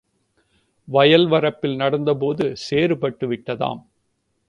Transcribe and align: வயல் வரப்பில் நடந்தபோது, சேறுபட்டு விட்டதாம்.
வயல் 0.87 1.27
வரப்பில் 1.27 1.75
நடந்தபோது, 1.75 2.55
சேறுபட்டு 2.55 3.27
விட்டதாம். 3.27 3.81